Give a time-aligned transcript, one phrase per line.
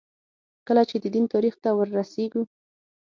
[0.67, 2.41] کله چې د دین تاریخ ته وررسېږو.